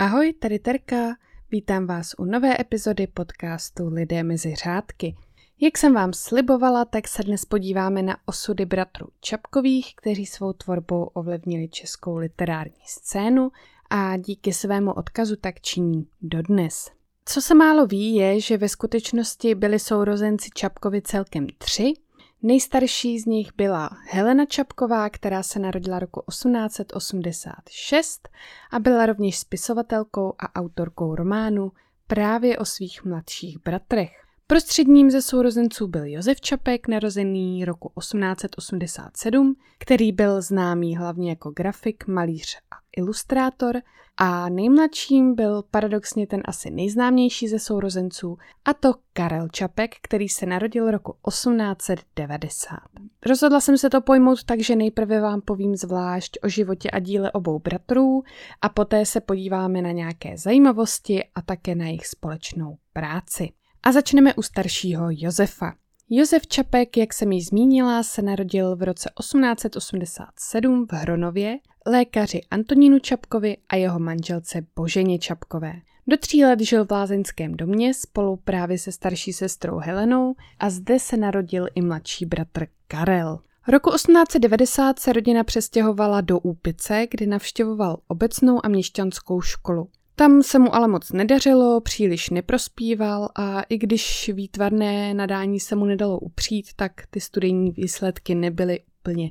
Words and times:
Ahoj, 0.00 0.32
tady 0.32 0.58
Terka. 0.58 1.16
Vítám 1.50 1.86
vás 1.86 2.14
u 2.18 2.24
nové 2.24 2.60
epizody 2.60 3.06
podcastu 3.06 3.88
Lidé 3.88 4.22
mezi 4.22 4.54
řádky. 4.54 5.16
Jak 5.60 5.78
jsem 5.78 5.94
vám 5.94 6.12
slibovala, 6.12 6.84
tak 6.84 7.08
se 7.08 7.22
dnes 7.22 7.44
podíváme 7.44 8.02
na 8.02 8.16
osudy 8.26 8.66
bratrů 8.66 9.06
Čapkových, 9.20 9.94
kteří 9.96 10.26
svou 10.26 10.52
tvorbou 10.52 11.02
ovlivnili 11.04 11.68
českou 11.68 12.16
literární 12.16 12.82
scénu 12.86 13.50
a 13.90 14.16
díky 14.16 14.52
svému 14.52 14.92
odkazu 14.92 15.36
tak 15.36 15.60
činí 15.60 16.06
dodnes. 16.20 16.90
Co 17.24 17.40
se 17.42 17.54
málo 17.54 17.86
ví, 17.86 18.14
je, 18.14 18.40
že 18.40 18.56
ve 18.56 18.68
skutečnosti 18.68 19.54
byli 19.54 19.78
sourozenci 19.78 20.50
Čapkovi 20.54 21.02
celkem 21.02 21.46
tři– 21.58 21.92
Nejstarší 22.42 23.18
z 23.18 23.26
nich 23.26 23.50
byla 23.56 23.90
Helena 24.10 24.44
Čapková, 24.44 25.10
která 25.10 25.42
se 25.42 25.58
narodila 25.58 25.98
roku 25.98 26.22
1886 26.28 28.28
a 28.70 28.78
byla 28.78 29.06
rovněž 29.06 29.38
spisovatelkou 29.38 30.34
a 30.38 30.60
autorkou 30.60 31.14
románu 31.14 31.72
právě 32.06 32.58
o 32.58 32.64
svých 32.64 33.04
mladších 33.04 33.58
bratrech. 33.58 34.27
Prostředním 34.50 35.10
ze 35.10 35.22
sourozenců 35.22 35.86
byl 35.86 36.04
Josef 36.04 36.40
Čapek, 36.40 36.88
narozený 36.88 37.64
roku 37.64 37.92
1887, 37.98 39.56
který 39.78 40.12
byl 40.12 40.42
známý 40.42 40.96
hlavně 40.96 41.30
jako 41.30 41.50
grafik, 41.50 42.06
malíř 42.06 42.58
a 42.70 42.76
ilustrátor 42.96 43.82
a 44.16 44.48
nejmladším 44.48 45.34
byl 45.34 45.62
paradoxně 45.70 46.26
ten 46.26 46.42
asi 46.44 46.70
nejznámější 46.70 47.48
ze 47.48 47.58
sourozenců 47.58 48.38
a 48.64 48.74
to 48.74 48.94
Karel 49.12 49.48
Čapek, 49.48 49.94
který 50.02 50.28
se 50.28 50.46
narodil 50.46 50.90
roku 50.90 51.14
1890. 51.28 52.78
Rozhodla 53.26 53.60
jsem 53.60 53.78
se 53.78 53.90
to 53.90 54.00
pojmout 54.00 54.44
tak, 54.44 54.60
že 54.60 54.76
nejprve 54.76 55.20
vám 55.20 55.40
povím 55.40 55.76
zvlášť 55.76 56.38
o 56.42 56.48
životě 56.48 56.90
a 56.90 56.98
díle 56.98 57.32
obou 57.32 57.58
bratrů 57.58 58.22
a 58.62 58.68
poté 58.68 59.06
se 59.06 59.20
podíváme 59.20 59.82
na 59.82 59.92
nějaké 59.92 60.38
zajímavosti 60.38 61.24
a 61.34 61.42
také 61.42 61.74
na 61.74 61.86
jejich 61.86 62.06
společnou 62.06 62.76
práci. 62.92 63.48
A 63.88 63.92
začneme 63.92 64.34
u 64.34 64.42
staršího 64.42 65.06
Josefa. 65.10 65.74
Josef 66.10 66.46
Čapek, 66.46 66.96
jak 66.96 67.12
jsem 67.12 67.32
již 67.32 67.46
zmínila, 67.46 68.02
se 68.02 68.22
narodil 68.22 68.76
v 68.76 68.82
roce 68.82 69.10
1887 69.20 70.86
v 70.86 70.92
Hronově 70.92 71.58
lékaři 71.86 72.40
Antonínu 72.50 72.98
Čapkovi 72.98 73.56
a 73.68 73.76
jeho 73.76 73.98
manželce 73.98 74.66
Boženě 74.76 75.18
Čapkové. 75.18 75.72
Do 76.06 76.16
tří 76.16 76.44
let 76.44 76.60
žil 76.60 76.84
v 76.84 76.90
lázeňském 76.90 77.54
domě 77.54 77.94
spolu 77.94 78.36
právě 78.36 78.78
se 78.78 78.92
starší 78.92 79.32
sestrou 79.32 79.78
Helenou 79.78 80.34
a 80.58 80.70
zde 80.70 80.98
se 80.98 81.16
narodil 81.16 81.66
i 81.74 81.82
mladší 81.82 82.26
bratr 82.26 82.66
Karel. 82.88 83.38
Roku 83.68 83.90
1890 83.90 84.98
se 84.98 85.12
rodina 85.12 85.44
přestěhovala 85.44 86.20
do 86.20 86.38
Úpice, 86.38 87.06
kde 87.10 87.26
navštěvoval 87.26 87.98
obecnou 88.08 88.60
a 88.64 88.68
měšťanskou 88.68 89.40
školu. 89.40 89.88
Tam 90.18 90.42
se 90.42 90.58
mu 90.58 90.74
ale 90.74 90.88
moc 90.88 91.12
nedařilo, 91.12 91.80
příliš 91.80 92.30
neprospíval 92.30 93.28
a 93.34 93.62
i 93.62 93.78
když 93.78 94.30
výtvarné 94.34 95.14
nadání 95.14 95.60
se 95.60 95.76
mu 95.76 95.84
nedalo 95.84 96.18
upřít, 96.18 96.66
tak 96.76 96.92
ty 97.10 97.20
studijní 97.20 97.70
výsledky 97.70 98.34
nebyly 98.34 98.80
úplně 99.00 99.30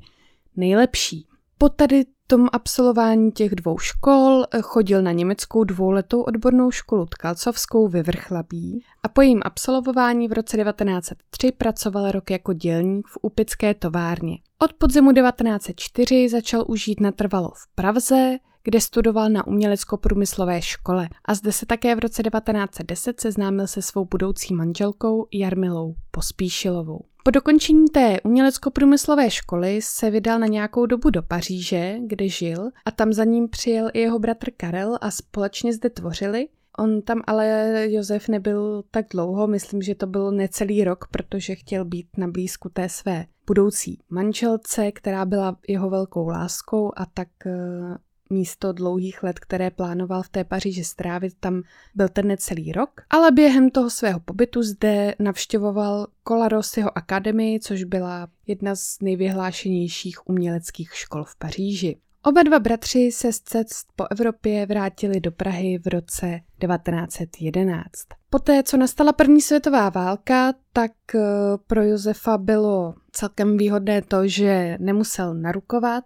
nejlepší. 0.56 1.28
Po 1.58 1.70
tady 1.70 2.06
tom 2.28 2.48
absolvování 2.52 3.32
těch 3.32 3.56
dvou 3.56 3.78
škol 3.78 4.46
chodil 4.62 5.02
na 5.02 5.12
německou 5.12 5.64
dvouletou 5.64 6.22
odbornou 6.22 6.72
školu 6.72 7.06
Tkalcovskou 7.06 7.88
ve 7.88 8.04
Vrchlabí 8.04 8.84
a 9.04 9.08
po 9.08 9.22
jejím 9.22 9.42
absolvování 9.46 10.28
v 10.28 10.34
roce 10.34 10.58
1903 10.58 11.52
pracoval 11.52 12.12
rok 12.12 12.32
jako 12.32 12.54
dělník 12.54 13.08
v 13.08 13.18
Úpické 13.22 13.74
továrně. 13.74 14.38
Od 14.60 14.74
podzimu 14.74 15.12
1904 15.12 16.30
začal 16.30 16.66
užít 16.68 17.00
natrvalo 17.00 17.50
v 17.50 17.76
Pravze, 17.76 18.38
kde 18.68 18.82
studoval 18.82 19.30
na 19.30 19.48
umělecko-průmyslové 19.48 20.62
škole 20.62 21.10
a 21.26 21.33
zde 21.33 21.52
se 21.52 21.66
také 21.66 21.95
v 21.95 22.00
roce 22.00 22.23
1910 22.23 23.20
seznámil 23.20 23.67
se 23.67 23.82
svou 23.82 24.05
budoucí 24.05 24.54
manželkou 24.54 25.28
Jarmilou 25.33 25.95
Pospíšilovou. 26.11 27.05
Po 27.23 27.32
dokončení 27.32 27.86
té 27.94 28.22
umělecko-průmyslové 28.22 29.30
školy 29.30 29.80
se 29.83 30.10
vydal 30.10 30.39
na 30.39 30.48
nějakou 30.48 30.86
dobu 30.86 31.10
do 31.10 31.23
Paříže, 31.23 31.95
kde 32.08 32.28
žil 32.30 32.70
a 32.86 32.92
tam 32.92 33.14
za 33.14 33.23
ním 33.23 33.50
přijel 33.50 33.89
i 33.94 34.00
jeho 34.00 34.20
bratr 34.20 34.52
Karel 34.58 34.98
a 35.02 35.11
společně 35.11 35.73
zde 35.73 35.89
tvořili. 35.89 36.48
On 36.80 37.02
tam 37.02 37.22
ale 37.28 37.72
Josef 37.89 38.28
nebyl 38.28 38.84
tak 38.92 39.05
dlouho, 39.11 39.48
myslím, 39.48 39.82
že 39.82 39.95
to 39.95 40.08
byl 40.08 40.32
necelý 40.32 40.84
rok, 40.84 41.08
protože 41.11 41.55
chtěl 41.55 41.86
být 41.86 42.08
na 42.17 42.28
blízku 42.28 42.70
té 42.70 42.89
své 42.89 43.26
budoucí 43.48 43.99
manželce, 44.10 44.92
která 44.92 45.26
byla 45.26 45.58
jeho 45.67 45.89
velkou 45.89 46.28
láskou 46.28 46.92
a 46.95 47.05
tak 47.05 47.28
eh, 47.45 47.98
místo 48.30 48.73
dlouhých 48.73 49.23
let, 49.23 49.39
které 49.39 49.71
plánoval 49.71 50.23
v 50.23 50.30
té 50.30 50.43
Paříži 50.43 50.83
strávit, 50.83 51.33
tam 51.39 51.61
byl 51.95 52.10
ten 52.10 52.27
necelý 52.27 52.71
rok, 52.71 53.02
ale 53.10 53.32
během 53.32 53.70
toho 53.70 53.89
svého 53.89 54.20
pobytu 54.20 54.64
zde 54.64 55.15
navštěvoval 55.20 56.08
Colarosiho 56.27 56.98
akademii, 56.98 57.60
což 57.60 57.83
byla 57.83 58.27
jedna 58.48 58.76
z 58.76 58.98
nejvyhlášenějších 59.02 60.30
uměleckých 60.30 60.93
škol 60.93 61.23
v 61.23 61.36
Paříži. 61.36 61.98
Oba 62.27 62.43
dva 62.43 62.60
bratři 62.60 63.11
se 63.11 63.33
z 63.33 63.39
cest 63.39 63.87
po 63.95 64.05
Evropě 64.11 64.66
vrátili 64.66 65.20
do 65.20 65.32
Prahy 65.32 65.77
v 65.77 65.87
roce 65.87 66.39
1911. 66.60 67.92
Poté, 68.30 68.64
co 68.64 68.77
nastala 68.77 69.14
první 69.14 69.42
světová 69.42 69.89
válka, 69.89 70.54
tak 70.73 70.92
eh, 71.16 71.20
pro 71.67 71.83
Josefa 71.83 72.37
bylo 72.37 72.93
celkem 73.11 73.58
výhodné 73.58 74.02
to, 74.02 74.27
že 74.27 74.77
nemusel 74.80 75.33
narukovat, 75.33 76.04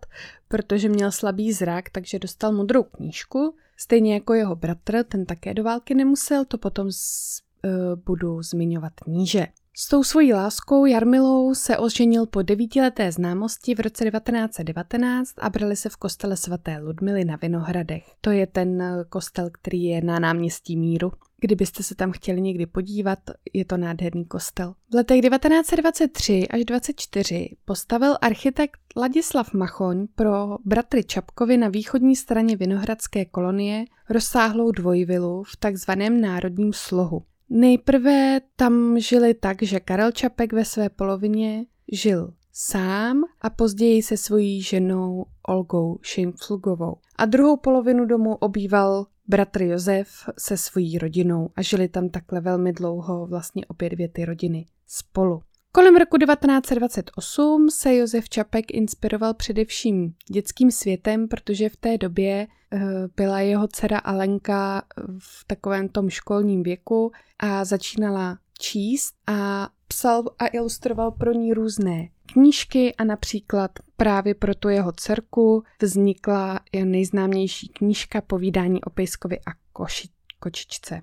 protože 0.52 0.90
měl 0.90 1.12
slabý 1.12 1.54
zrak, 1.54 1.90
takže 1.90 2.20
dostal 2.20 2.52
modrou 2.52 2.84
knížku. 2.84 3.56
Stejně 3.78 4.14
jako 4.14 4.34
jeho 4.34 4.56
bratr, 4.56 5.04
ten 5.04 5.26
také 5.26 5.54
do 5.54 5.64
války 5.64 5.96
nemusel, 5.96 6.46
to 6.46 6.58
potom 6.58 6.92
z, 6.92 7.42
uh, 7.66 7.72
budu 8.06 8.42
zmiňovat 8.42 8.94
níže. 9.08 9.48
S 9.74 9.90
tou 9.90 10.04
svojí 10.04 10.34
láskou 10.34 10.86
Jarmilou 10.86 11.56
se 11.56 11.78
oženil 11.78 12.26
po 12.26 12.42
devítileté 12.42 13.12
známosti 13.12 13.76
v 13.76 13.80
roce 13.80 14.12
1919 14.12 15.34
a 15.38 15.50
brali 15.50 15.76
se 15.76 15.90
v 15.90 15.98
kostele 15.98 16.38
svaté 16.38 16.78
Ludmily 16.78 17.26
na 17.26 17.36
Vinohradech. 17.36 18.04
To 18.22 18.30
je 18.32 18.48
ten 18.48 18.82
eh, 18.82 19.04
kostel, 19.10 19.50
který 19.54 19.84
je 19.84 20.02
na 20.02 20.20
náměstí 20.20 20.78
Míru. 20.78 21.12
Kdybyste 21.44 21.84
se 21.84 21.96
tam 21.96 22.12
chtěli 22.12 22.42
někdy 22.42 22.66
podívat, 22.66 23.20
je 23.54 23.66
to 23.66 23.78
nádherný 23.78 24.26
kostel. 24.26 24.74
V 24.92 24.96
letech 24.96 25.22
1923 25.22 26.48
až 26.48 26.66
24 26.66 27.50
postavil 27.66 28.16
architekt 28.22 28.80
Ladislav 28.98 29.54
Machoň 29.54 30.08
pro 30.16 30.58
bratry 30.66 31.04
Čapkovi 31.04 31.58
na 31.58 31.70
východní 31.70 32.16
straně 32.16 32.56
Vinohradské 32.56 33.26
kolonie 33.26 33.86
rozsáhlou 34.10 34.72
dvojvilu 34.72 35.44
v 35.44 35.58
takzvaném 35.58 36.22
národním 36.22 36.74
slohu. 36.74 37.24
Nejprve 37.50 38.42
tam 38.56 39.00
žili 39.00 39.34
tak, 39.34 39.64
že 39.64 39.80
Karel 39.80 40.12
Čapek 40.12 40.54
ve 40.54 40.66
své 40.66 40.90
polovině 40.90 41.66
žil 41.92 42.34
sám 42.54 43.22
a 43.42 43.50
později 43.50 44.04
se 44.04 44.18
svojí 44.18 44.62
ženou 44.62 45.26
Olgou 45.48 46.00
Šimflugovou. 46.02 46.96
A 47.16 47.26
druhou 47.26 47.58
polovinu 47.58 48.06
domu 48.06 48.36
obýval 48.36 49.06
bratr 49.32 49.62
Josef 49.62 50.08
se 50.38 50.58
svojí 50.58 50.98
rodinou 50.98 51.50
a 51.56 51.62
žili 51.62 51.88
tam 51.88 52.10
takhle 52.10 52.42
velmi 52.42 52.74
dlouho, 52.74 53.28
vlastně 53.28 53.66
obě 53.66 53.90
dvě 53.90 54.10
ty 54.10 54.26
rodiny 54.26 54.66
spolu. 54.88 55.42
Kolem 55.72 55.96
roku 55.96 56.18
1928 56.18 57.70
se 57.70 57.96
Josef 57.96 58.30
Čapek 58.30 58.72
inspiroval 58.72 59.34
především 59.34 60.14
dětským 60.32 60.72
světem, 60.72 61.28
protože 61.28 61.70
v 61.70 61.76
té 61.76 61.98
době 61.98 62.48
eh, 62.74 62.80
byla 63.16 63.40
jeho 63.40 63.68
dcera 63.68 63.98
Alenka 63.98 64.84
v 65.20 65.46
takovém 65.48 65.90
tom 65.90 66.10
školním 66.10 66.64
věku 66.64 67.12
a 67.40 67.66
začínala 67.66 68.38
číst 68.62 69.16
a 69.28 69.70
psal 69.88 70.24
a 70.40 70.48
ilustroval 70.48 71.12
pro 71.12 71.32
ní 71.32 71.54
různé 71.54 72.10
knížky 72.34 72.96
a 72.96 73.04
například 73.04 73.72
právě 73.98 74.36
pro 74.36 74.56
tu 74.56 74.70
jeho 74.70 74.92
dcerku 74.92 75.64
vznikla 75.82 76.60
nejznámější 76.84 77.68
knížka 77.68 78.22
Povídání 78.22 78.84
o 78.84 78.90
pejskovi 78.90 79.40
a 79.40 79.52
koši, 79.74 80.08
kočičce. 80.40 81.02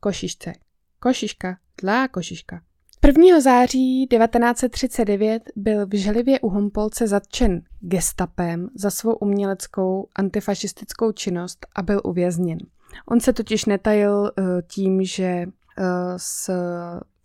Košišce. 0.00 0.52
Košiška. 1.00 1.58
Dlá 1.82 2.08
košiška. 2.08 2.62
1. 3.06 3.40
září 3.40 4.06
1939 4.06 5.42
byl 5.56 5.86
v 5.86 5.98
Želivě 5.98 6.40
u 6.40 6.48
Humpolce 6.48 7.06
zatčen 7.06 7.62
gestapem 7.80 8.68
za 8.74 8.90
svou 8.90 9.12
uměleckou 9.12 10.08
antifašistickou 10.14 11.12
činnost 11.12 11.66
a 11.74 11.82
byl 11.82 12.00
uvězněn. 12.04 12.58
On 13.06 13.20
se 13.20 13.32
totiž 13.32 13.64
netajil 13.64 14.26
eh, 14.26 14.42
tím, 14.62 15.04
že 15.04 15.46
s 16.16 16.50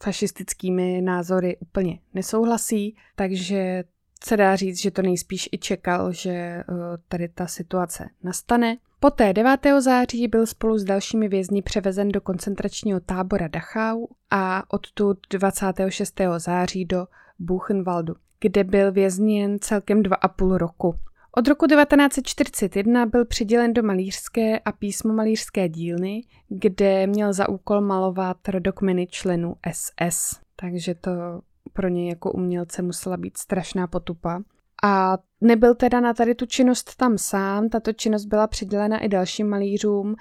fašistickými 0.04 1.02
názory 1.02 1.58
úplně 1.58 2.00
nesouhlasí, 2.14 2.96
takže 3.16 3.84
se 4.24 4.38
dá 4.38 4.56
říct, 4.56 4.82
že 4.82 4.92
to 4.92 5.02
nejspíš 5.02 5.50
i 5.52 5.58
čekal, 5.58 6.12
že 6.12 6.30
eh, 6.30 6.64
tady 7.08 7.28
ta 7.28 7.48
situace 7.48 8.10
nastane. 8.24 8.78
Poté 9.00 9.34
9. 9.34 9.60
září 9.80 10.28
byl 10.28 10.46
spolu 10.46 10.78
s 10.78 10.84
dalšími 10.84 11.28
vězni 11.28 11.62
převezen 11.62 12.10
do 12.10 12.22
koncentračního 12.22 13.00
tábora 13.00 13.48
Dachau 13.48 14.06
a 14.32 14.74
odtud 14.74 15.18
26. 15.30 16.22
září 16.38 16.86
do 16.86 17.08
Buchenwaldu, 17.40 18.16
kde 18.40 18.64
byl 18.64 18.92
vězněn 18.92 19.60
celkem 19.60 20.04
dva 20.04 20.16
a 20.16 20.28
půl 20.28 20.58
roku. 20.58 20.96
Od 21.38 21.48
roku 21.48 21.68
1941 21.68 23.06
byl 23.06 23.26
přidělen 23.26 23.74
do 23.74 23.84
malířské 23.84 24.60
a 24.60 24.72
písmo 24.72 25.14
malířské 25.14 25.70
dílny, 25.70 26.22
kde 26.50 27.08
měl 27.08 27.34
za 27.34 27.50
úkol 27.50 27.82
malovat 27.82 28.48
rodokmeny 28.48 29.08
členů 29.08 29.56
SS. 29.72 30.40
Takže 30.56 30.96
to 30.96 31.12
pro 31.74 31.88
něj 31.88 32.10
jako 32.10 32.32
umělce 32.32 32.82
musela 32.82 33.18
být 33.18 33.38
strašná 33.38 33.88
potupa. 33.88 34.42
A 34.84 35.18
nebyl 35.42 35.76
teda 35.76 36.00
na 36.00 36.14
tady 36.14 36.36
tu 36.36 36.46
činnost 36.46 36.96
tam 36.96 37.18
sám, 37.18 37.70
tato 37.70 37.94
činnost 37.94 38.26
byla 38.26 38.48
přidělena 38.48 39.00
i 39.00 39.08
dalším 39.08 39.50
malířům, 39.50 40.16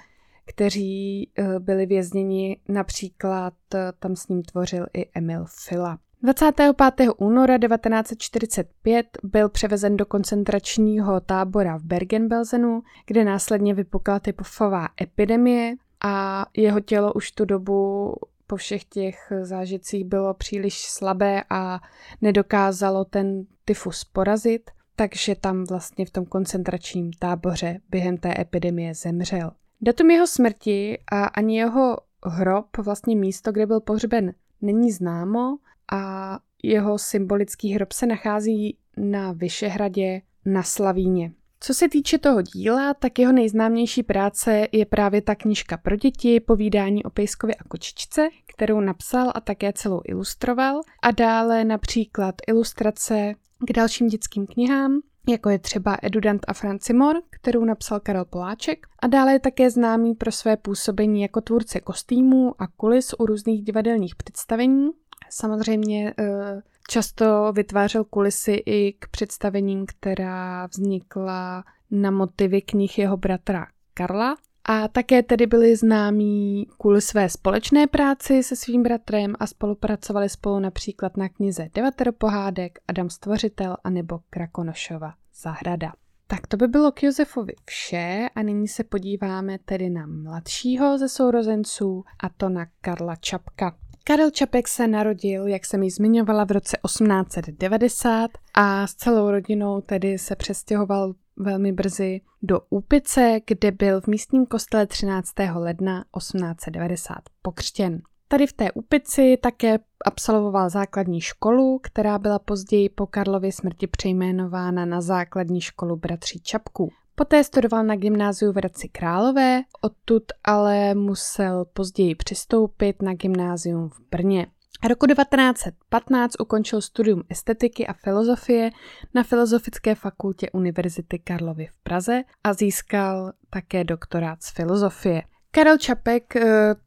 kteří 0.45 1.31
eh, 1.37 1.59
byli 1.59 1.85
vězněni, 1.85 2.57
například 2.69 3.53
eh, 3.75 3.91
tam 3.99 4.15
s 4.15 4.27
ním 4.27 4.43
tvořil 4.43 4.85
i 4.93 5.09
Emil 5.15 5.45
Fila. 5.67 5.97
25. 6.23 7.09
února 7.17 7.57
1945 7.57 9.07
byl 9.23 9.49
převezen 9.49 9.97
do 9.97 10.05
koncentračního 10.05 11.19
tábora 11.19 11.77
v 11.77 11.81
Bergen-Belsenu, 11.81 12.81
kde 13.05 13.23
následně 13.25 13.73
vypukla 13.73 14.19
typofová 14.19 14.87
epidemie 15.01 15.75
a 16.03 16.45
jeho 16.57 16.79
tělo 16.79 17.13
už 17.13 17.31
tu 17.31 17.45
dobu 17.45 18.13
po 18.47 18.55
všech 18.55 18.83
těch 18.83 19.31
zážitcích 19.41 20.05
bylo 20.05 20.33
příliš 20.33 20.81
slabé 20.81 21.43
a 21.49 21.79
nedokázalo 22.21 23.05
ten 23.05 23.45
tyfus 23.65 24.03
porazit, 24.03 24.71
takže 24.95 25.35
tam 25.35 25.65
vlastně 25.65 26.05
v 26.05 26.11
tom 26.11 26.25
koncentračním 26.25 27.11
táboře 27.19 27.79
během 27.89 28.17
té 28.17 28.41
epidemie 28.41 28.95
zemřel. 28.95 29.51
Datum 29.81 30.11
jeho 30.11 30.27
smrti 30.27 30.99
a 31.11 31.25
ani 31.25 31.57
jeho 31.57 31.97
hrob, 32.25 32.77
vlastně 32.77 33.15
místo, 33.15 33.51
kde 33.51 33.65
byl 33.65 33.79
pohřben, 33.79 34.33
není 34.61 34.91
známo 34.91 35.57
a 35.93 36.39
jeho 36.63 36.97
symbolický 36.97 37.73
hrob 37.73 37.91
se 37.91 38.05
nachází 38.05 38.77
na 38.97 39.31
Vyšehradě 39.31 40.21
na 40.45 40.63
Slavíně. 40.63 41.31
Co 41.59 41.73
se 41.73 41.89
týče 41.89 42.17
toho 42.17 42.41
díla, 42.41 42.93
tak 42.93 43.19
jeho 43.19 43.33
nejznámější 43.33 44.03
práce 44.03 44.67
je 44.71 44.85
právě 44.85 45.21
ta 45.21 45.35
knižka 45.35 45.77
pro 45.77 45.95
děti, 45.95 46.39
povídání 46.39 47.03
o 47.03 47.09
pejskovi 47.09 47.55
a 47.55 47.63
kočičce, 47.63 48.29
kterou 48.45 48.79
napsal 48.79 49.31
a 49.35 49.41
také 49.41 49.73
celou 49.73 50.01
ilustroval. 50.05 50.81
A 51.01 51.11
dále 51.11 51.63
například 51.63 52.35
ilustrace 52.47 53.33
k 53.59 53.73
dalším 53.73 54.07
dětským 54.07 54.47
knihám, 54.47 55.01
jako 55.29 55.49
je 55.49 55.59
třeba 55.59 55.97
Edudant 56.01 56.41
a 56.47 56.53
Francimor, 56.53 57.21
kterou 57.29 57.65
napsal 57.65 57.99
Karel 57.99 58.25
Poláček. 58.25 58.87
A 58.99 59.07
dále 59.07 59.33
je 59.33 59.39
také 59.39 59.69
známý 59.69 60.15
pro 60.15 60.31
své 60.31 60.57
působení 60.57 61.21
jako 61.21 61.41
tvůrce 61.41 61.79
kostýmů 61.79 62.61
a 62.61 62.67
kulis 62.67 63.13
u 63.19 63.25
různých 63.25 63.63
divadelních 63.63 64.15
představení. 64.15 64.89
Samozřejmě 65.35 66.13
eh, 66.19 66.61
často 66.89 67.53
vytvářel 67.55 68.03
kulisy 68.03 68.51
i 68.51 68.93
k 68.99 69.07
představením, 69.07 69.85
která 69.85 70.65
vznikla 70.65 71.63
na 71.91 72.11
motivy 72.11 72.61
knih 72.61 72.99
jeho 72.99 73.17
bratra 73.17 73.67
Karla. 73.93 74.35
A 74.65 74.87
také 74.87 75.23
tedy 75.23 75.45
byli 75.47 75.75
známí 75.75 76.67
kvůli 76.79 77.01
své 77.01 77.29
společné 77.29 77.87
práci 77.87 78.43
se 78.43 78.55
svým 78.55 78.83
bratrem 78.83 79.33
a 79.39 79.47
spolupracovali 79.47 80.29
spolu 80.29 80.59
například 80.59 81.17
na 81.17 81.29
knize 81.29 81.69
Devatero 81.73 82.13
pohádek, 82.13 82.79
Adam 82.87 83.09
Stvořitel 83.09 83.77
a 83.83 83.89
nebo 83.89 84.19
Krakonošova 84.29 85.13
zahrada. 85.41 85.93
Tak 86.27 86.47
to 86.47 86.57
by 86.57 86.67
bylo 86.67 86.91
k 86.91 87.03
Josefovi 87.03 87.53
vše 87.65 88.29
a 88.35 88.41
nyní 88.41 88.67
se 88.67 88.83
podíváme 88.83 89.57
tedy 89.65 89.89
na 89.89 90.05
mladšího 90.05 90.97
ze 90.97 91.09
sourozenců 91.09 92.03
a 92.23 92.29
to 92.29 92.49
na 92.49 92.65
Karla 92.81 93.15
Čapka. 93.15 93.82
Karel 94.05 94.31
Čapek 94.31 94.67
se 94.67 94.87
narodil, 94.87 95.47
jak 95.47 95.65
jsem 95.65 95.83
ji 95.83 95.91
zmiňovala, 95.91 96.43
v 96.43 96.51
roce 96.51 96.77
1890 96.85 98.31
a 98.53 98.87
s 98.87 98.95
celou 98.95 99.31
rodinou 99.31 99.81
tedy 99.81 100.17
se 100.17 100.35
přestěhoval 100.35 101.13
velmi 101.37 101.71
brzy 101.71 102.21
do 102.41 102.61
Úpice, 102.69 103.39
kde 103.47 103.71
byl 103.71 104.01
v 104.01 104.07
místním 104.07 104.45
kostele 104.45 104.87
13. 104.87 105.29
ledna 105.53 106.05
1890 106.17 107.17
pokřtěn. 107.41 108.01
Tady 108.27 108.47
v 108.47 108.53
té 108.53 108.71
Úpici 108.71 109.37
také 109.41 109.79
absolvoval 110.05 110.69
základní 110.69 111.21
školu, 111.21 111.79
která 111.83 112.19
byla 112.19 112.39
později 112.39 112.89
po 112.89 113.07
Karlově 113.07 113.51
smrti 113.51 113.87
přejmenována 113.87 114.85
na 114.85 115.01
základní 115.01 115.61
školu 115.61 115.95
bratří 115.95 116.39
Čapků. 116.39 116.91
Poté 117.15 117.43
studoval 117.43 117.83
na 117.83 117.95
gymnáziu 117.95 118.51
v 118.51 118.55
Hradci 118.55 118.89
Králové, 118.89 119.61
odtud 119.81 120.23
ale 120.43 120.95
musel 120.95 121.65
později 121.65 122.15
přistoupit 122.15 123.01
na 123.01 123.13
gymnázium 123.13 123.89
v 123.89 123.99
Brně. 124.11 124.47
Roku 124.87 125.07
1915 125.07 126.33
ukončil 126.39 126.81
studium 126.81 127.23
estetiky 127.29 127.87
a 127.87 127.93
filozofie 127.93 128.71
na 129.13 129.23
Filozofické 129.23 129.95
fakultě 129.95 130.49
Univerzity 130.49 131.19
Karlovy 131.19 131.67
v 131.67 131.83
Praze 131.83 132.23
a 132.43 132.53
získal 132.53 133.31
také 133.49 133.83
doktorát 133.83 134.43
z 134.43 134.51
filozofie. 134.51 135.21
Karel 135.51 135.77
Čapek 135.77 136.33
uh, 136.35 136.41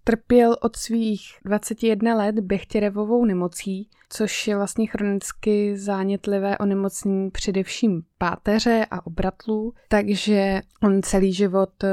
trpěl 0.05 0.57
od 0.63 0.77
svých 0.77 1.23
21 1.45 2.15
let 2.15 2.41
Bechterevovou 2.41 3.25
nemocí, 3.25 3.91
což 4.09 4.49
je 4.49 4.57
vlastně 4.57 4.87
chronicky 4.87 5.79
zánětlivé 5.79 6.59
onemocnění 6.59 7.31
především 7.31 8.03
páteře 8.19 8.87
a 8.91 9.07
obratlů, 9.07 9.75
takže 9.89 10.61
on 10.83 11.03
celý 11.03 11.33
život 11.33 11.71
uh, 11.83 11.89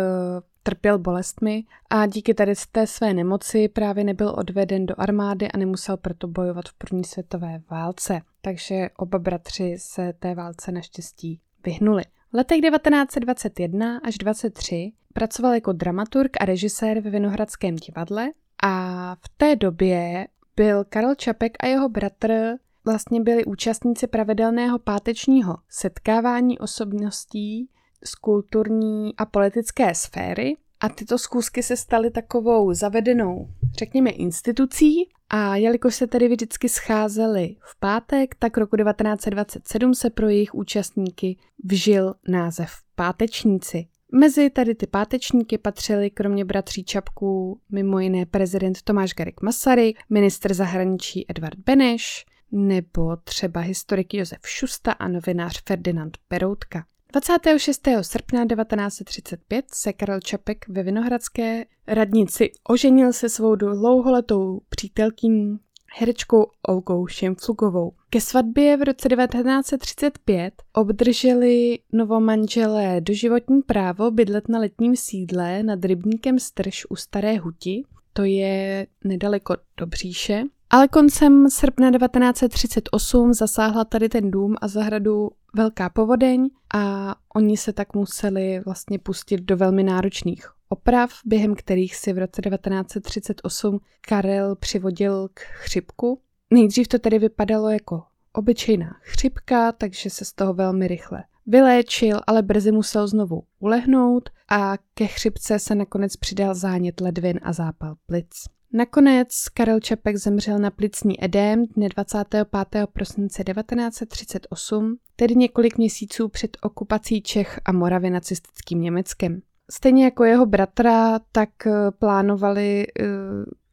trpěl 0.64 1.00
bolestmi 1.00 1.64
a 1.90 2.06
díky 2.06 2.34
tady 2.34 2.54
té 2.72 2.88
své 2.88 3.14
nemoci 3.14 3.68
právě 3.68 4.04
nebyl 4.04 4.34
odveden 4.38 4.86
do 4.86 4.96
armády 4.98 5.52
a 5.52 5.58
nemusel 5.58 5.98
proto 5.98 6.28
bojovat 6.28 6.70
v 6.70 6.74
první 6.74 7.04
světové 7.04 7.62
válce. 7.72 8.22
Takže 8.42 8.90
oba 8.98 9.20
bratři 9.20 9.76
se 9.78 10.14
té 10.20 10.36
válce 10.36 10.72
naštěstí 10.72 11.40
vyhnuli. 11.66 12.04
V 12.32 12.36
letech 12.36 12.62
1921 12.62 14.00
až 14.04 14.18
23 14.18 14.92
pracoval 15.14 15.54
jako 15.54 15.72
dramaturg 15.72 16.32
a 16.40 16.46
režisér 16.46 17.00
ve 17.00 17.10
Vinohradském 17.10 17.76
divadle 17.76 18.32
a 18.64 19.16
v 19.16 19.30
té 19.38 19.56
době 19.56 20.28
byl 20.56 20.84
Karel 20.90 21.16
Čapek 21.16 21.58
a 21.60 21.68
jeho 21.68 21.90
bratr 21.90 22.56
vlastně 22.86 23.22
byli 23.22 23.46
účastníci 23.46 24.08
pravidelného 24.08 24.80
pátečního 24.80 25.58
setkávání 25.70 26.60
osobností 26.60 27.70
z 28.04 28.16
kulturní 28.16 29.16
a 29.18 29.26
politické 29.26 29.96
sféry 29.96 30.58
a 30.80 30.90
tyto 30.90 31.18
zkusky 31.18 31.64
se 31.64 31.78
staly 31.78 32.12
takovou 32.12 32.74
zavedenou, 32.74 33.48
řekněme, 33.80 34.10
institucí 34.10 35.10
a 35.30 35.56
jelikož 35.56 35.96
se 35.96 36.08
tedy 36.08 36.28
vždycky 36.28 36.70
scházeli 36.70 37.56
v 37.62 37.80
pátek, 37.80 38.36
tak 38.36 38.58
roku 38.58 38.78
1927 38.78 39.94
se 39.94 40.10
pro 40.10 40.30
jejich 40.30 40.56
účastníky 40.56 41.38
vžil 41.64 42.16
název 42.28 42.72
pátečníci. 42.96 43.88
Mezi 44.16 44.50
tady 44.50 44.76
ty 44.76 44.88
pátečníky 44.88 45.58
patřili 45.58 46.10
kromě 46.10 46.46
bratří 46.46 46.84
Čapků 46.84 47.60
mimo 47.72 48.00
jiné 48.00 48.26
prezident 48.26 48.82
Tomáš 48.82 49.14
Garik 49.14 49.42
Masaryk, 49.42 50.00
ministr 50.10 50.54
zahraničí 50.54 51.26
Edvard 51.30 51.60
Beneš, 51.60 52.26
nebo 52.52 53.16
třeba 53.16 53.62
historik 53.62 54.14
Josef 54.14 54.40
Šusta 54.46 54.92
a 54.92 55.08
novinář 55.08 55.62
Ferdinand 55.68 56.18
Peroutka. 56.28 56.86
26. 57.12 57.88
srpna 58.02 58.46
1935 58.46 59.66
se 59.74 59.94
Karel 59.94 60.20
Čapek 60.20 60.66
ve 60.70 60.84
Vinohradské 60.84 61.66
radnici 61.88 62.52
oženil 62.70 63.14
se 63.14 63.30
svou 63.30 63.56
dlouholetou 63.56 64.62
přítelkyní 64.70 65.60
herečkou 65.96 66.46
Olgou 66.68 67.08
Šimflugovou. 67.08 67.92
Ke 68.10 68.22
svatbě 68.22 68.78
v 68.78 68.84
roce 68.84 69.10
1935 69.10 70.54
obdrželi 70.74 71.80
novomanželé 71.94 73.02
doživotní 73.02 73.62
právo 73.62 74.12
bydlet 74.12 74.50
na 74.50 74.60
letním 74.60 74.96
sídle 74.96 75.64
nad 75.64 75.86
rybníkem 75.86 76.40
Strž 76.40 76.86
u 76.90 76.96
Staré 76.96 77.38
Huti, 77.38 77.84
to 78.14 78.24
je 78.24 78.88
nedaleko 79.04 79.56
do 79.78 79.86
Bříše. 79.86 80.44
Ale 80.70 80.88
koncem 80.88 81.50
srpna 81.50 81.92
1938 81.92 83.34
zasáhla 83.34 83.86
tady 83.86 84.10
ten 84.10 84.32
dům 84.32 84.56
a 84.62 84.68
zahradu 84.68 85.30
velká 85.56 85.90
povodeň 85.90 86.50
a 86.74 87.16
oni 87.36 87.58
se 87.58 87.74
tak 87.74 87.94
museli 87.94 88.60
vlastně 88.66 89.00
pustit 89.00 89.42
do 89.42 89.58
velmi 89.58 89.84
náročných 89.84 90.50
oprav, 90.74 91.12
během 91.26 91.56
kterých 91.56 91.96
si 91.96 92.14
v 92.14 92.18
roce 92.18 92.42
1938 92.42 93.80
Karel 94.02 94.56
přivodil 94.56 95.28
k 95.34 95.40
chřipku. 95.40 96.22
Nejdřív 96.52 96.88
to 96.88 97.00
tedy 97.00 97.20
vypadalo 97.20 97.70
jako 97.70 98.04
obyčejná 98.34 98.96
chřipka, 99.02 99.72
takže 99.72 100.10
se 100.10 100.26
z 100.26 100.34
toho 100.34 100.54
velmi 100.54 100.88
rychle 100.88 101.24
vyléčil, 101.48 102.20
ale 102.28 102.42
brzy 102.42 102.72
musel 102.72 103.08
znovu 103.08 103.44
ulehnout 103.60 104.30
a 104.50 104.78
ke 104.94 105.08
chřipce 105.08 105.60
se 105.60 105.76
nakonec 105.76 106.16
přidal 106.16 106.56
zánět 106.56 107.02
ledvin 107.02 107.40
a 107.44 107.54
zápal 107.54 107.96
plic. 108.06 108.30
Nakonec 108.74 109.28
Karel 109.54 109.80
Čapek 109.80 110.18
zemřel 110.18 110.60
na 110.60 110.72
plicní 110.72 111.24
edém 111.24 111.66
dne 111.66 111.90
25. 111.90 112.48
prosince 112.94 113.44
1938, 113.44 114.96
tedy 115.16 115.36
několik 115.36 115.78
měsíců 115.78 116.30
před 116.30 116.58
okupací 116.62 117.22
Čech 117.22 117.60
a 117.66 117.72
Moravy 117.72 118.10
nacistickým 118.10 118.82
Německem. 118.82 119.42
Stejně 119.72 120.06
jako 120.06 120.24
jeho 120.24 120.46
bratra, 120.46 121.20
tak 121.32 121.68
eh, 121.68 121.92
plánovali 121.92 122.88
uh, 122.88 123.08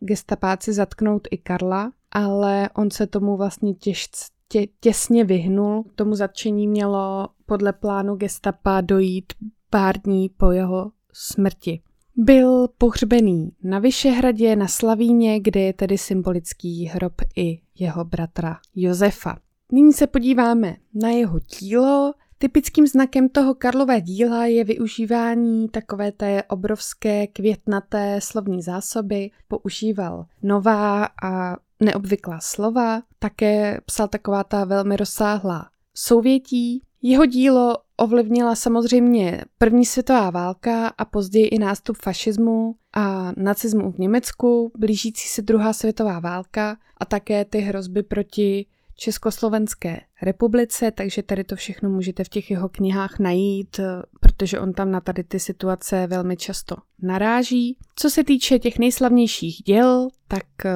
gestapáci 0.00 0.72
zatknout 0.72 1.28
i 1.30 1.38
Karla, 1.38 1.92
ale 2.10 2.70
on 2.74 2.90
se 2.90 3.06
tomu 3.06 3.36
vlastně 3.36 3.74
těžce 3.74 4.24
tě, 4.52 4.66
těsně 4.80 5.24
vyhnul. 5.24 5.84
Tomu 5.94 6.14
zatčení 6.14 6.68
mělo 6.68 7.28
podle 7.46 7.72
plánu 7.72 8.16
gestapa 8.16 8.80
dojít 8.80 9.32
pár 9.70 9.98
dní 9.98 10.28
po 10.28 10.50
jeho 10.50 10.92
smrti. 11.12 11.80
Byl 12.16 12.68
pohřbený 12.78 13.52
na 13.62 13.78
Vyšehradě 13.78 14.56
na 14.56 14.68
Slavíně, 14.68 15.40
kde 15.40 15.60
je 15.60 15.72
tedy 15.72 15.98
symbolický 15.98 16.86
hrob 16.86 17.12
i 17.36 17.60
jeho 17.78 18.04
bratra 18.04 18.58
Josefa. 18.74 19.38
Nyní 19.72 19.92
se 19.92 20.06
podíváme 20.06 20.76
na 20.94 21.08
jeho 21.08 21.38
dílo. 21.38 22.12
Typickým 22.42 22.86
znakem 22.86 23.28
toho 23.28 23.54
Karlové 23.54 24.00
díla 24.00 24.46
je 24.46 24.64
využívání 24.64 25.68
takové 25.68 26.12
té 26.12 26.42
obrovské 26.42 27.26
květnaté 27.26 28.20
slovní 28.22 28.62
zásoby. 28.62 29.30
Používal 29.48 30.26
nová 30.42 31.04
a 31.22 31.56
neobvyklá 31.80 32.38
slova, 32.42 33.02
také 33.18 33.80
psal 33.86 34.08
taková 34.08 34.44
ta 34.44 34.64
velmi 34.64 34.96
rozsáhlá 34.96 35.70
souvětí. 35.94 36.82
Jeho 37.02 37.26
dílo 37.26 37.76
ovlivnila 37.96 38.54
samozřejmě 38.54 39.44
první 39.58 39.86
světová 39.86 40.30
válka 40.30 40.88
a 40.88 41.04
později 41.04 41.46
i 41.46 41.58
nástup 41.58 41.96
fašismu 41.96 42.74
a 42.92 43.32
nacismu 43.36 43.92
v 43.92 43.98
Německu, 43.98 44.72
blížící 44.78 45.28
se 45.28 45.42
druhá 45.42 45.72
světová 45.72 46.20
válka 46.20 46.76
a 46.96 47.04
také 47.04 47.44
ty 47.44 47.58
hrozby 47.58 48.02
proti 48.02 48.66
Československé 49.00 50.00
republice, 50.22 50.90
takže 50.90 51.22
tady 51.22 51.44
to 51.44 51.56
všechno 51.56 51.90
můžete 51.90 52.24
v 52.24 52.28
těch 52.28 52.50
jeho 52.50 52.68
knihách 52.68 53.18
najít, 53.18 53.80
protože 54.20 54.60
on 54.60 54.72
tam 54.72 54.90
na 54.90 55.00
tady 55.00 55.24
ty 55.24 55.40
situace 55.40 56.06
velmi 56.06 56.36
často 56.36 56.76
naráží. 57.02 57.76
Co 57.96 58.10
se 58.10 58.24
týče 58.24 58.58
těch 58.58 58.78
nejslavnějších 58.78 59.62
děl, 59.62 60.08
tak 60.28 60.44
eh, 60.64 60.72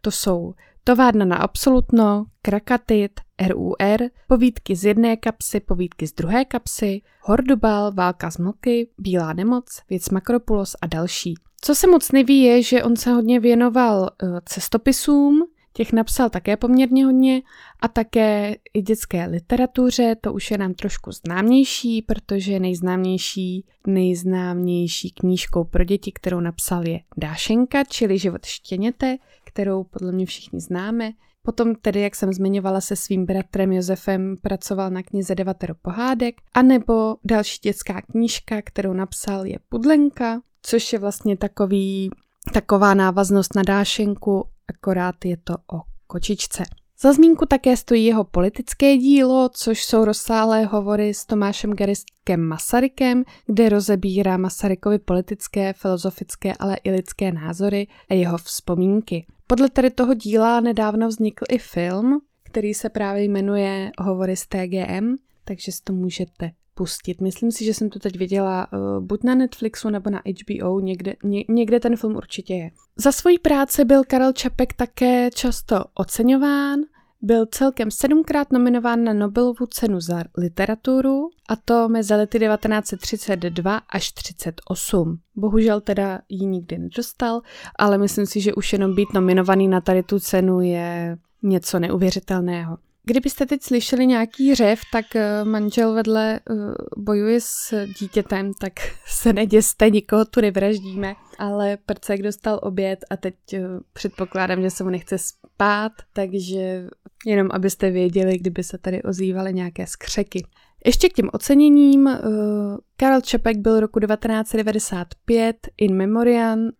to 0.00 0.10
jsou 0.10 0.54
Továrna 0.84 1.24
na 1.24 1.36
absolutno, 1.36 2.24
Krakatit, 2.42 3.20
RUR, 3.48 4.10
povídky 4.28 4.76
z 4.76 4.84
jedné 4.84 5.16
kapsy, 5.16 5.60
povídky 5.60 6.06
z 6.06 6.12
druhé 6.12 6.44
kapsy, 6.44 7.02
Hordubal, 7.20 7.92
Válka 7.92 8.30
z 8.30 8.38
mlky, 8.38 8.88
Bílá 8.98 9.32
nemoc, 9.32 9.82
Věc 9.90 10.08
Makropulos 10.08 10.76
a 10.82 10.86
další. 10.86 11.34
Co 11.60 11.74
se 11.74 11.86
moc 11.86 12.12
neví 12.12 12.42
je, 12.42 12.62
že 12.62 12.82
on 12.82 12.96
se 12.96 13.10
hodně 13.10 13.40
věnoval 13.40 14.10
eh, 14.22 14.26
cestopisům, 14.44 15.42
Těch 15.76 15.92
napsal 15.92 16.30
také 16.30 16.56
poměrně 16.56 17.04
hodně 17.04 17.42
a 17.80 17.88
také 17.88 18.56
i 18.74 18.82
dětské 18.82 19.26
literatuře, 19.26 20.16
to 20.20 20.32
už 20.32 20.50
je 20.50 20.58
nám 20.58 20.74
trošku 20.74 21.12
známější, 21.12 22.02
protože 22.02 22.60
nejznámější, 22.60 23.64
nejznámější 23.86 25.10
knížkou 25.10 25.64
pro 25.64 25.84
děti, 25.84 26.12
kterou 26.12 26.40
napsal 26.40 26.88
je 26.88 27.00
Dášenka, 27.16 27.84
čili 27.84 28.18
Život 28.18 28.46
štěněte, 28.46 29.16
kterou 29.44 29.84
podle 29.84 30.12
mě 30.12 30.26
všichni 30.26 30.60
známe. 30.60 31.12
Potom 31.42 31.74
tedy, 31.74 32.00
jak 32.00 32.14
jsem 32.16 32.32
zmiňovala, 32.32 32.80
se 32.80 32.96
svým 32.96 33.26
bratrem 33.26 33.72
Josefem 33.72 34.36
pracoval 34.42 34.90
na 34.90 35.02
knize 35.02 35.34
Devatero 35.34 35.74
pohádek, 35.74 36.34
anebo 36.54 37.16
další 37.24 37.58
dětská 37.62 38.02
knížka, 38.02 38.62
kterou 38.62 38.92
napsal 38.92 39.46
je 39.46 39.58
Pudlenka, 39.68 40.40
což 40.62 40.92
je 40.92 40.98
vlastně 40.98 41.36
takový, 41.36 42.10
taková 42.52 42.94
návaznost 42.94 43.54
na 43.54 43.62
Dášenku 43.62 44.44
akorát 44.68 45.24
je 45.24 45.36
to 45.36 45.54
o 45.54 45.80
kočičce. 46.06 46.64
Za 47.00 47.12
zmínku 47.12 47.46
také 47.46 47.76
stojí 47.76 48.04
jeho 48.04 48.24
politické 48.24 48.96
dílo, 48.96 49.48
což 49.48 49.84
jsou 49.84 50.04
rozsáhlé 50.04 50.64
hovory 50.64 51.14
s 51.14 51.26
Tomášem 51.26 51.72
Garistkem 51.72 52.40
Masarykem, 52.40 53.24
kde 53.46 53.68
rozebírá 53.68 54.36
Masarykovi 54.36 54.98
politické, 54.98 55.72
filozofické, 55.72 56.52
ale 56.58 56.76
i 56.84 56.90
lidské 56.90 57.32
názory 57.32 57.86
a 58.10 58.14
jeho 58.14 58.38
vzpomínky. 58.38 59.26
Podle 59.46 59.70
tady 59.70 59.90
toho 59.90 60.14
díla 60.14 60.60
nedávno 60.60 61.08
vznikl 61.08 61.44
i 61.50 61.58
film, 61.58 62.20
který 62.42 62.74
se 62.74 62.88
právě 62.88 63.24
jmenuje 63.24 63.90
Hovory 63.98 64.36
z 64.36 64.46
TGM, 64.46 65.14
takže 65.44 65.72
si 65.72 65.82
to 65.84 65.92
můžete 65.92 66.50
pustit. 66.74 67.20
Myslím 67.20 67.52
si, 67.52 67.64
že 67.64 67.74
jsem 67.74 67.90
to 67.90 67.98
teď 67.98 68.18
viděla 68.18 68.72
uh, 68.72 69.04
buď 69.04 69.22
na 69.24 69.34
Netflixu 69.34 69.90
nebo 69.90 70.10
na 70.10 70.22
HBO, 70.26 70.80
někde, 70.80 71.14
ně, 71.24 71.44
někde 71.48 71.80
ten 71.80 71.96
film 71.96 72.16
určitě 72.16 72.54
je. 72.54 72.70
Za 72.96 73.12
svoji 73.12 73.38
práci 73.38 73.84
byl 73.84 74.04
Karel 74.04 74.32
Čapek 74.32 74.72
také 74.72 75.30
často 75.30 75.84
oceňován, 75.94 76.80
byl 77.22 77.46
celkem 77.46 77.90
sedmkrát 77.90 78.52
nominován 78.52 79.04
na 79.04 79.12
Nobelovu 79.12 79.66
cenu 79.66 80.00
za 80.00 80.24
literaturu, 80.36 81.28
a 81.48 81.56
to 81.56 81.88
mezi 81.88 82.14
lety 82.14 82.38
1932 82.38 83.76
až 83.76 84.12
38. 84.12 85.18
Bohužel 85.36 85.80
teda 85.80 86.20
ji 86.28 86.46
nikdy 86.46 86.78
nedostal, 86.78 87.40
ale 87.78 87.98
myslím 87.98 88.26
si, 88.26 88.40
že 88.40 88.54
už 88.54 88.72
jenom 88.72 88.94
být 88.94 89.12
nominovaný 89.14 89.68
na 89.68 89.80
tady 89.80 90.02
tu 90.02 90.20
cenu 90.20 90.60
je 90.60 91.18
něco 91.42 91.78
neuvěřitelného. 91.78 92.78
Kdybyste 93.06 93.46
teď 93.46 93.62
slyšeli 93.62 94.06
nějaký 94.06 94.54
řev, 94.54 94.80
tak 94.92 95.16
eh, 95.16 95.44
manžel 95.44 95.94
vedle 95.94 96.34
eh, 96.34 96.54
bojuje 96.96 97.40
s 97.40 97.86
dítětem, 98.00 98.52
tak 98.60 98.72
se 99.06 99.32
neděste, 99.32 99.90
nikoho 99.90 100.24
tu 100.24 100.40
nevraždíme, 100.40 101.14
ale 101.38 101.78
prcek 101.86 102.22
dostal 102.22 102.60
oběd 102.62 102.98
a 103.10 103.16
teď 103.16 103.34
eh, 103.54 103.60
předpokládám, 103.92 104.62
že 104.62 104.70
se 104.70 104.84
mu 104.84 104.90
nechce 104.90 105.18
spát, 105.18 105.92
takže 106.12 106.88
jenom 107.26 107.48
abyste 107.52 107.90
věděli, 107.90 108.38
kdyby 108.38 108.64
se 108.64 108.78
tady 108.78 109.02
ozývaly 109.02 109.54
nějaké 109.54 109.86
skřeky. 109.86 110.46
Ještě 110.86 111.08
k 111.08 111.12
těm 111.12 111.30
oceněním. 111.32 112.06
Uh, 112.06 112.76
Karel 112.96 113.20
Čepek 113.20 113.56
byl 113.56 113.80
roku 113.80 114.00
1995 114.00 115.56
in 115.76 115.96
memoriam 115.96 116.58
uh, 116.58 116.70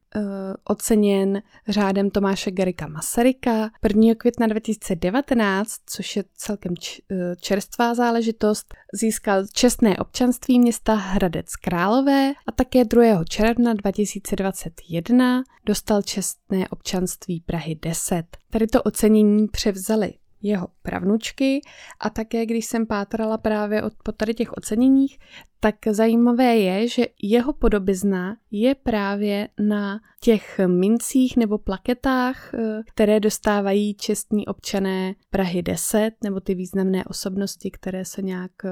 oceněn 0.64 1.42
řádem 1.68 2.10
Tomáše 2.10 2.50
Garika 2.50 2.86
Masaryka. 2.86 3.70
1. 3.82 4.14
května 4.14 4.46
2019, 4.46 5.70
což 5.86 6.16
je 6.16 6.24
celkem 6.36 6.72
uh, 6.72 7.16
čerstvá 7.40 7.94
záležitost, 7.94 8.74
získal 8.94 9.44
čestné 9.52 9.96
občanství 9.96 10.58
města 10.58 10.94
Hradec 10.94 11.56
Králové 11.56 12.32
a 12.46 12.52
také 12.52 12.84
2. 12.84 13.24
června 13.24 13.74
2021 13.74 15.42
dostal 15.66 16.02
čestné 16.02 16.68
občanství 16.68 17.40
Prahy 17.40 17.74
10. 17.82 18.24
Tady 18.50 18.66
to 18.66 18.82
ocenění 18.82 19.48
převzali 19.48 20.14
jeho 20.44 20.68
pravnučky. 20.82 21.60
A 22.00 22.10
také, 22.10 22.46
když 22.46 22.66
jsem 22.66 22.86
pátrala 22.86 23.38
právě 23.38 23.82
od, 23.82 23.92
po 24.04 24.12
tady 24.12 24.34
těch 24.34 24.52
oceněních, 24.52 25.18
tak 25.60 25.74
zajímavé 25.90 26.56
je, 26.56 26.88
že 26.88 27.06
jeho 27.22 27.52
podobizna 27.52 28.36
je 28.50 28.74
právě 28.74 29.48
na 29.60 30.00
těch 30.20 30.60
mincích 30.66 31.36
nebo 31.36 31.58
plaketách, 31.58 32.54
eh, 32.54 32.82
které 32.94 33.20
dostávají 33.20 33.94
čestní 33.94 34.46
občané 34.46 35.14
Prahy 35.30 35.62
10 35.62 36.10
nebo 36.24 36.40
ty 36.40 36.54
významné 36.54 37.04
osobnosti, 37.04 37.70
které 37.70 38.04
se 38.04 38.22
nějak 38.22 38.52
eh, 38.64 38.70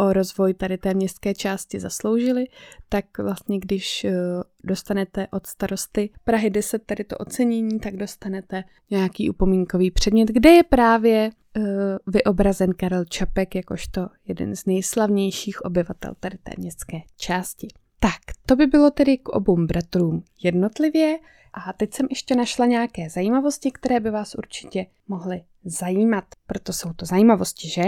o 0.00 0.12
rozvoj 0.12 0.54
tady 0.54 0.78
té 0.78 0.94
městské 0.94 1.34
části 1.34 1.80
zasloužili, 1.80 2.46
tak 2.88 3.18
vlastně 3.18 3.58
když 3.58 4.04
eh, 4.04 4.12
dostanete 4.64 5.28
od 5.30 5.46
starosty 5.46 6.10
Prahy 6.24 6.50
10 6.50 6.82
tady 6.86 7.04
to 7.04 7.16
ocenění, 7.16 7.80
tak 7.80 7.96
dostanete 7.96 8.64
nějaký 8.90 9.30
upomínkový 9.30 9.90
předmět, 9.90 10.28
kde 10.28 10.50
je 10.50 10.62
právě 10.62 11.30
uh, 11.56 11.64
vyobrazen 12.06 12.74
Karel 12.74 13.04
Čapek 13.04 13.54
jakožto 13.54 14.08
jeden 14.26 14.56
z 14.56 14.66
nejslavnějších 14.66 15.64
obyvatel 15.64 16.14
tady 16.20 16.38
té 16.38 16.52
městské 16.58 16.98
části. 17.16 17.68
Tak, 18.00 18.20
to 18.46 18.56
by 18.56 18.66
bylo 18.66 18.90
tedy 18.90 19.18
k 19.18 19.28
obou 19.28 19.66
bratrům 19.66 20.24
jednotlivě 20.42 21.18
a 21.52 21.72
teď 21.72 21.94
jsem 21.94 22.06
ještě 22.10 22.34
našla 22.34 22.66
nějaké 22.66 23.10
zajímavosti, 23.10 23.70
které 23.70 24.00
by 24.00 24.10
vás 24.10 24.34
určitě 24.34 24.86
mohly 25.08 25.42
zajímat. 25.64 26.24
Proto 26.46 26.72
jsou 26.72 26.92
to 26.92 27.06
zajímavosti, 27.06 27.68
že? 27.68 27.82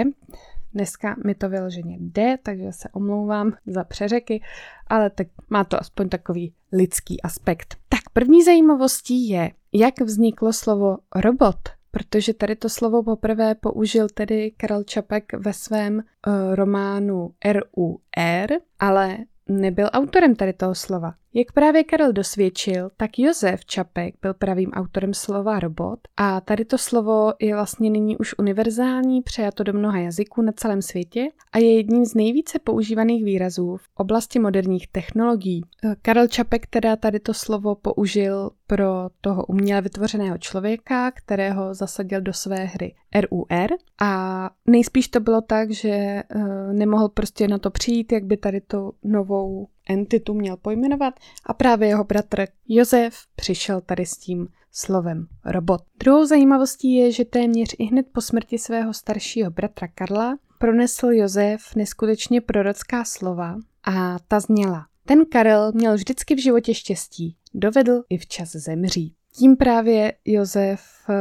Dneska 0.75 1.17
mi 1.25 1.35
to 1.35 1.49
vyloženě 1.49 1.97
jde, 2.01 2.39
takže 2.43 2.73
se 2.73 2.89
omlouvám 2.93 3.53
za 3.67 3.85
přeřeky, 3.85 4.43
ale 4.87 5.11
tak 5.11 5.27
má 5.49 5.65
to 5.65 5.81
aspoň 5.81 6.09
takový 6.09 6.55
lidský 6.73 7.23
aspekt. 7.23 7.77
Tak 7.89 8.01
první 8.13 8.45
zajímavostí 8.45 9.29
je, 9.29 9.51
jak 9.73 10.01
vzniklo 10.01 10.53
slovo 10.53 10.99
robot, 11.17 11.59
protože 11.91 12.35
tady 12.35 12.57
to 12.57 12.69
slovo 12.69 13.03
poprvé 13.03 13.55
použil 13.55 14.09
tedy 14.15 14.51
Karel 14.57 14.85
Čapek 14.85 15.33
ve 15.33 15.53
svém 15.53 15.95
uh, 15.97 16.55
románu 16.55 17.35
RUR, 17.45 18.61
ale 18.79 19.19
nebyl 19.49 19.89
autorem 19.93 20.37
tady 20.37 20.53
toho 20.53 20.75
slova. 20.75 21.15
Jak 21.35 21.53
právě 21.53 21.85
Karel 21.85 22.13
dosvědčil, 22.13 22.91
tak 22.97 23.19
Josef 23.19 23.65
Čapek 23.65 24.15
byl 24.23 24.35
pravým 24.35 24.71
autorem 24.71 25.15
slova 25.15 25.61
robot 25.61 25.99
a 26.17 26.41
tady 26.41 26.65
to 26.65 26.79
slovo 26.79 27.33
je 27.41 27.55
vlastně 27.55 27.91
nyní 27.91 28.17
už 28.17 28.35
univerzální, 28.39 29.23
přejato 29.23 29.63
do 29.63 29.73
mnoha 29.73 29.99
jazyků 29.99 30.43
na 30.43 30.53
celém 30.53 30.83
světě 30.83 31.29
a 31.53 31.59
je 31.59 31.77
jedním 31.77 32.05
z 32.05 32.15
nejvíce 32.15 32.59
používaných 32.59 33.25
výrazů 33.25 33.77
v 33.77 33.89
oblasti 33.95 34.39
moderních 34.39 34.89
technologií. 34.89 35.63
Karel 36.03 36.29
Čapek 36.29 36.67
teda 36.67 36.97
tady 36.97 37.21
to 37.21 37.35
slovo 37.35 37.75
použil 37.75 38.51
pro 38.67 39.09
toho 39.21 39.47
uměle 39.47 39.81
vytvořeného 39.81 40.39
člověka, 40.39 41.11
kterého 41.11 41.75
zasadil 41.75 42.21
do 42.21 42.33
své 42.33 42.65
hry 42.65 42.95
RUR 43.15 43.71
a 44.03 44.51
nejspíš 44.67 45.09
to 45.09 45.21
bylo 45.21 45.41
tak, 45.41 45.71
že 45.71 46.23
uh, 46.35 46.73
nemohl 46.73 47.09
prostě 47.09 47.49
na 47.49 47.59
to 47.59 47.71
přijít, 47.71 48.13
jak 48.13 48.25
by 48.25 48.37
tady 48.37 48.61
tu 48.61 48.93
novou 49.05 49.67
entitu 49.91 50.35
měl 50.35 50.57
pojmenovat 50.57 51.15
a 51.47 51.55
právě 51.55 51.89
jeho 51.89 52.05
bratr 52.05 52.47
Josef 52.69 53.15
přišel 53.37 53.81
tady 53.81 54.07
s 54.07 54.17
tím 54.17 54.49
slovem 54.73 55.27
robot. 55.45 55.83
Druhou 56.01 56.27
zajímavostí 56.27 56.95
je, 56.95 57.13
že 57.13 57.25
téměř 57.25 57.75
i 57.79 57.85
hned 57.85 58.07
po 58.13 58.21
smrti 58.21 58.59
svého 58.59 58.93
staršího 58.93 59.51
bratra 59.51 59.89
Karla 59.89 60.39
pronesl 60.59 61.07
Josef 61.07 61.75
neskutečně 61.77 62.41
prorocká 62.41 63.05
slova 63.05 63.57
a 63.85 64.19
ta 64.29 64.41
zněla. 64.41 64.87
Ten 65.07 65.27
Karel 65.27 65.73
měl 65.73 65.95
vždycky 65.95 66.35
v 66.35 66.43
životě 66.43 66.75
štěstí, 66.75 67.37
dovedl 67.55 68.03
i 68.09 68.19
včas 68.19 68.51
zemřít. 68.51 69.15
Tím 69.33 69.57
právě 69.57 70.13
Josef 70.25 70.81
uh, 71.09 71.15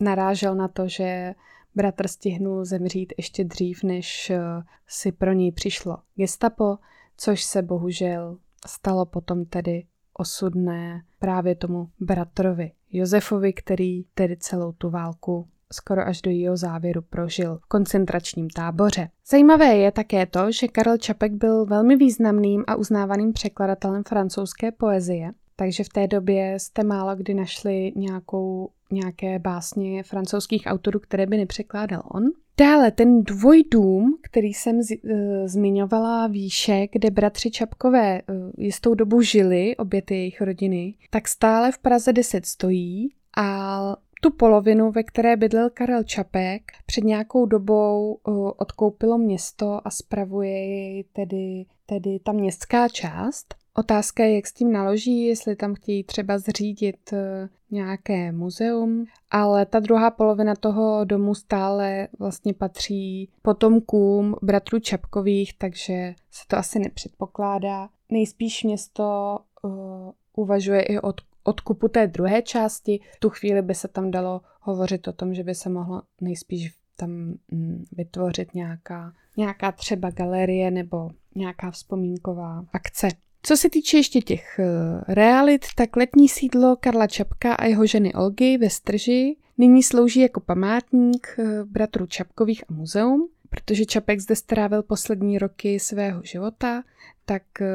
narážel 0.00 0.54
na 0.54 0.68
to, 0.68 0.88
že 0.88 1.34
bratr 1.74 2.08
stihnul 2.08 2.64
zemřít 2.64 3.12
ještě 3.18 3.44
dřív, 3.44 3.82
než 3.82 4.32
uh, 4.34 4.62
si 4.86 5.12
pro 5.12 5.32
něj 5.32 5.52
přišlo 5.52 5.96
gestapo, 6.14 6.76
což 7.16 7.44
se 7.44 7.62
bohužel 7.62 8.38
stalo 8.66 9.06
potom 9.06 9.44
tedy 9.44 9.86
osudné 10.18 11.02
právě 11.18 11.54
tomu 11.54 11.88
bratrovi 12.00 12.72
Josefovi, 12.92 13.52
který 13.52 14.04
tedy 14.14 14.36
celou 14.36 14.72
tu 14.72 14.90
válku 14.90 15.48
skoro 15.72 16.06
až 16.06 16.22
do 16.22 16.30
jeho 16.30 16.56
závěru 16.56 17.02
prožil 17.02 17.58
v 17.58 17.66
koncentračním 17.66 18.50
táboře. 18.50 19.08
Zajímavé 19.26 19.76
je 19.76 19.92
také 19.92 20.26
to, 20.26 20.52
že 20.52 20.68
Karel 20.68 20.98
Čapek 20.98 21.32
byl 21.32 21.66
velmi 21.66 21.96
významným 21.96 22.64
a 22.66 22.76
uznávaným 22.76 23.32
překladatelem 23.32 24.04
francouzské 24.04 24.72
poezie, 24.72 25.32
takže 25.56 25.84
v 25.84 25.88
té 25.88 26.06
době 26.06 26.54
jste 26.58 26.84
málo 26.84 27.16
kdy 27.16 27.34
našli 27.34 27.92
nějakou, 27.96 28.70
nějaké 28.92 29.38
básně 29.38 30.02
francouzských 30.02 30.62
autorů, 30.66 31.00
které 31.00 31.26
by 31.26 31.36
nepřekládal 31.36 32.02
on. 32.14 32.24
Dále 32.60 32.90
ten 32.90 33.22
dvojdům, 33.22 34.18
který 34.22 34.54
jsem 34.54 34.82
z, 34.82 34.90
uh, 35.04 35.10
zmiňovala 35.46 36.26
výše, 36.26 36.86
kde 36.92 37.10
bratři 37.10 37.50
Čapkové 37.50 38.22
uh, 38.22 38.50
jistou 38.58 38.94
dobu 38.94 39.22
žili, 39.22 39.76
obě 39.76 40.02
ty 40.02 40.14
jejich 40.14 40.40
rodiny, 40.40 40.94
tak 41.10 41.28
stále 41.28 41.72
v 41.72 41.78
Praze 41.78 42.12
10 42.12 42.46
stojí 42.46 43.08
a 43.36 43.80
tu 44.22 44.30
polovinu, 44.30 44.90
ve 44.90 45.02
které 45.02 45.36
bydlel 45.36 45.70
Karel 45.70 46.02
Čapek, 46.02 46.62
před 46.86 47.04
nějakou 47.04 47.46
dobou 47.46 48.18
uh, 48.26 48.50
odkoupilo 48.56 49.18
město 49.18 49.80
a 49.84 49.90
spravuje 49.90 50.66
jej 50.66 51.04
tedy, 51.12 51.66
tedy 51.86 52.18
ta 52.24 52.32
městská 52.32 52.88
část. 52.88 53.54
Otázka 53.78 54.24
je, 54.24 54.34
jak 54.34 54.46
s 54.46 54.52
tím 54.52 54.72
naloží, 54.72 55.26
jestli 55.26 55.56
tam 55.56 55.74
chtějí 55.74 56.04
třeba 56.04 56.38
zřídit 56.38 57.12
eh, 57.12 57.48
nějaké 57.70 58.32
muzeum, 58.32 59.04
ale 59.30 59.66
ta 59.66 59.80
druhá 59.80 60.10
polovina 60.10 60.54
toho 60.54 61.04
domu 61.04 61.34
stále 61.34 62.08
vlastně 62.18 62.54
patří 62.54 63.28
potomkům 63.42 64.36
bratrů 64.42 64.78
Čapkových, 64.78 65.58
takže 65.58 66.14
se 66.30 66.44
to 66.48 66.56
asi 66.56 66.78
nepředpokládá. 66.78 67.88
Nejspíš 68.10 68.64
město 68.64 69.38
uh, 69.62 70.10
uvažuje 70.36 70.82
i 70.82 71.00
o 71.00 71.12
odkupu 71.44 71.88
té 71.88 72.06
druhé 72.06 72.42
části. 72.42 73.00
V 73.16 73.20
tu 73.20 73.30
chvíli 73.30 73.62
by 73.62 73.74
se 73.74 73.88
tam 73.88 74.10
dalo 74.10 74.40
hovořit 74.60 75.08
o 75.08 75.12
tom, 75.12 75.34
že 75.34 75.44
by 75.44 75.54
se 75.54 75.68
mohlo 75.68 76.02
nejspíš 76.20 76.74
tam 76.96 77.10
mm, 77.50 77.84
vytvořit 77.92 78.54
nějaká, 78.54 79.12
nějaká 79.36 79.72
třeba 79.72 80.10
galerie 80.10 80.70
nebo 80.70 81.10
nějaká 81.34 81.70
vzpomínková 81.70 82.64
akce. 82.72 83.08
Co 83.46 83.56
se 83.56 83.70
týče 83.70 83.96
ještě 83.96 84.20
těch 84.20 84.58
eh, 84.58 84.64
realit, 85.14 85.64
tak 85.76 85.96
letní 85.96 86.28
sídlo 86.28 86.76
Karla 86.80 87.06
Čapka 87.06 87.54
a 87.54 87.64
jeho 87.64 87.86
ženy 87.86 88.14
Olgy 88.14 88.58
ve 88.58 88.70
Strži 88.70 89.36
nyní 89.58 89.82
slouží 89.82 90.20
jako 90.20 90.40
památník 90.40 91.36
eh, 91.38 91.64
bratrů 91.64 92.06
Čapkových 92.06 92.64
a 92.68 92.72
muzeum. 92.72 93.28
Protože 93.50 93.84
Čapek 93.84 94.20
zde 94.20 94.36
strávil 94.36 94.82
poslední 94.82 95.38
roky 95.38 95.80
svého 95.80 96.22
života, 96.24 96.82
tak 97.24 97.42
eh, 97.60 97.66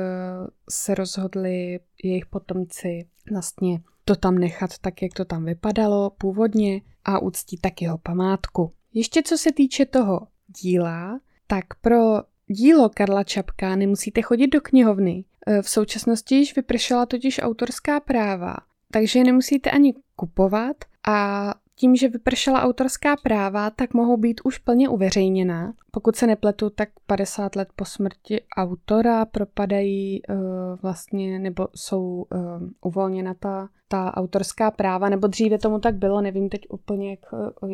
se 0.70 0.96
rozhodli 0.96 1.80
jejich 2.04 2.26
potomci 2.26 3.08
vlastně 3.32 3.82
to 4.06 4.16
tam 4.16 4.38
nechat 4.38 4.78
tak, 4.82 5.02
jak 5.02 5.14
to 5.14 5.26
tam 5.26 5.46
vypadalo 5.46 6.10
původně 6.10 6.82
a 7.06 7.20
uctít 7.20 7.62
tak 7.62 7.82
jeho 7.82 7.98
památku. 7.98 8.72
Ještě 8.94 9.24
co 9.24 9.38
se 9.38 9.52
týče 9.52 9.86
toho 9.86 10.28
díla, 10.62 11.20
tak 11.48 11.66
pro 11.82 11.98
dílo 12.48 12.90
Karla 12.90 13.24
Čapka 13.24 13.76
nemusíte 13.76 14.22
chodit 14.22 14.48
do 14.48 14.62
knihovny, 14.62 15.24
v 15.62 15.70
současnosti 15.70 16.36
již 16.36 16.56
vypršela 16.56 17.06
totiž 17.06 17.40
autorská 17.44 18.00
práva, 18.00 18.56
takže 18.92 19.20
je 19.20 19.24
nemusíte 19.24 19.72
ani 19.72 19.94
kupovat 20.16 20.78
a 21.08 21.50
tím, 21.82 21.96
že 21.96 22.08
vypršela 22.08 22.62
autorská 22.62 23.16
práva, 23.16 23.70
tak 23.70 23.94
mohou 23.94 24.18
být 24.18 24.42
už 24.44 24.58
plně 24.58 24.90
uveřejněná. 24.90 25.74
Pokud 25.92 26.16
se 26.16 26.28
nepletu, 26.28 26.70
tak 26.70 26.90
50 27.08 27.56
let 27.56 27.68
po 27.76 27.86
smrti 27.86 28.42
autora 28.58 29.26
propadají 29.26 30.22
uh, 30.22 30.36
vlastně, 30.82 31.40
nebo 31.40 31.68
jsou 31.76 32.02
uh, 32.04 32.70
uvolněna 32.82 33.34
ta, 33.34 33.70
ta 33.88 34.14
autorská 34.18 34.72
práva, 34.72 35.10
nebo 35.10 35.28
dříve 35.28 35.58
tomu 35.58 35.80
tak 35.80 35.96
bylo, 35.96 36.22
nevím 36.22 36.50
teď 36.50 36.62
úplně, 36.70 37.10
jak, 37.10 37.20